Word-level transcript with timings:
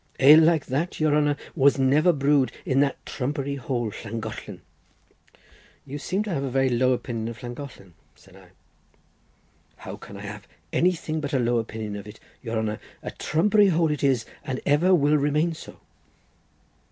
ale 0.19 0.39
like 0.41 0.65
that, 0.65 0.99
your 0.99 1.15
honour, 1.15 1.37
was 1.55 1.77
never 1.77 2.11
brewed 2.11 2.51
in 2.65 2.79
that 2.79 2.97
trumpery 3.05 3.55
hole 3.57 3.91
Llangollen." 4.03 4.61
"You 5.85 5.99
seem 5.99 6.23
to 6.23 6.31
have 6.33 6.41
a 6.41 6.49
very 6.49 6.69
low 6.69 6.93
opinion 6.93 7.27
of 7.27 7.43
Llangollen?" 7.43 7.93
said 8.15 8.35
I. 8.35 8.47
"How 9.75 9.97
can 9.97 10.17
I 10.17 10.21
have 10.21 10.47
anything 10.73 11.21
but 11.21 11.33
a 11.33 11.39
low 11.39 11.59
opinion 11.59 11.95
of 11.95 12.07
it, 12.07 12.19
your 12.41 12.57
honour? 12.57 12.79
A 13.03 13.11
trumpery 13.11 13.67
hole 13.67 13.91
it 13.91 14.03
is, 14.03 14.25
and 14.43 14.59
ever 14.65 14.95
will 14.95 15.17
remain 15.17 15.53
so." 15.53 15.79